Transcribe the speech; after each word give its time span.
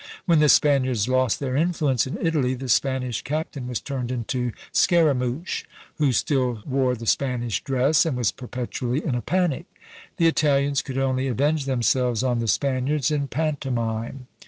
When 0.25 0.39
the 0.39 0.49
Spaniards 0.49 1.07
lost 1.07 1.39
their 1.39 1.55
influence 1.55 2.07
in 2.07 2.17
Italy, 2.25 2.55
the 2.55 2.69
Spanish 2.69 3.21
Captain 3.21 3.67
was 3.67 3.79
turned 3.79 4.09
into 4.09 4.51
Scaramouch, 4.73 5.63
who 5.99 6.11
still 6.11 6.63
wore 6.65 6.95
the 6.95 7.05
Spanish 7.05 7.63
dress, 7.63 8.03
and 8.03 8.17
was 8.17 8.31
perpetually 8.31 9.05
in 9.05 9.13
a 9.13 9.21
panic. 9.21 9.67
The 10.17 10.25
Italians 10.25 10.81
could 10.81 10.97
only 10.97 11.27
avenge 11.27 11.65
themselves 11.65 12.23
on 12.23 12.39
the 12.39 12.47
Spaniards 12.47 13.11
in 13.11 13.27
pantomime! 13.27 14.25